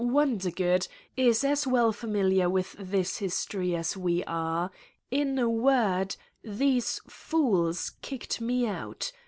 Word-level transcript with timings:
Wondergood 0.03 0.87
is 1.15 1.43
as 1.43 1.67
well 1.67 1.91
familiar 1.91 2.49
with 2.49 2.75
this 2.79 3.19
history 3.19 3.75
as 3.75 3.95
we 3.95 4.23
are. 4.23 4.71
In 5.11 5.37
a 5.37 5.47
word, 5.47 6.15
these 6.43 6.99
fools 7.07 7.91
kicked 8.01 8.41
me 8.41 8.65
out. 8.65 9.11